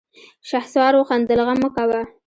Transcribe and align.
شهسوار 0.49 0.93
وخندل: 0.97 1.39
غم 1.47 1.57
مه 1.61 1.69
کوه! 1.75 2.01